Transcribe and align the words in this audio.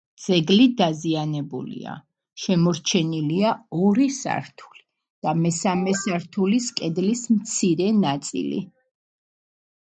ძეგლი 0.25 0.63
დაზიანებულია: 0.77 1.91
შემორჩენილია 2.43 3.51
ორი 3.89 4.07
სართული 4.15 4.83
და 5.27 5.35
მესამე 5.43 5.95
სართულის 6.01 6.71
კედლის 6.81 7.23
მცირე 7.37 7.93
ნაწილი. 8.01 8.65